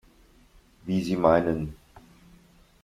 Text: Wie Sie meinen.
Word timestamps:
Wie 0.83 1.03
Sie 1.03 1.15
meinen. 1.15 1.75